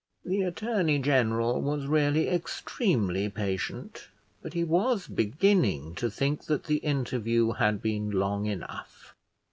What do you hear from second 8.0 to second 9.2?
long enough.